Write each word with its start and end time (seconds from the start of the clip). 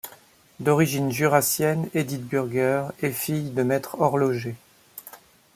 D'origine 0.59 1.11
jurassienne, 1.11 1.87
Édith 1.93 2.23
Burger 2.25 2.87
est 3.03 3.11
fille 3.11 3.51
de 3.51 3.61
maître 3.61 4.01
horloger. 4.01 4.55